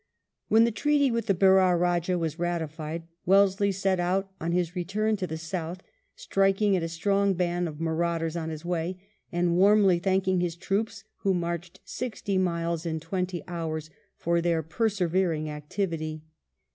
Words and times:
When 0.47 0.63
the 0.63 0.71
treaty 0.71 1.11
with 1.11 1.27
the 1.27 1.35
Berar 1.35 1.77
Bajah 1.77 2.17
was 2.17 2.39
ratified 2.39 3.03
Wellesley 3.27 3.71
set 3.71 3.99
out 3.99 4.31
on 4.41 4.51
his 4.51 4.75
return 4.75 5.15
to 5.17 5.27
the 5.27 5.37
south, 5.37 5.83
striking 6.15 6.75
at 6.75 6.81
a 6.81 6.89
strong 6.89 7.35
band 7.35 7.67
of 7.67 7.79
marauders 7.79 8.35
on 8.35 8.49
his 8.49 8.65
way, 8.65 8.99
and 9.31 9.55
warmly 9.57 9.99
thank 9.99 10.27
ing 10.27 10.39
his 10.39 10.55
troops, 10.55 11.03
who 11.17 11.35
marched 11.35 11.81
sixty 11.85 12.39
miles 12.39 12.83
in 12.83 12.99
twenty 12.99 13.43
hours, 13.47 13.91
for 14.17 14.41
their" 14.41 14.63
persevering 14.79 15.51
activity." 15.51 16.23